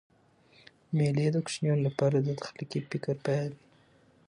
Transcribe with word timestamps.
مېلې 0.97 1.27
د 1.31 1.35
کوچنیانو 1.45 1.83
له 1.85 1.91
پاره 1.97 2.19
د 2.23 2.29
تخلیقي 2.39 2.79
فکر 2.89 3.15
پیل 3.25 3.51
يي. 3.57 3.63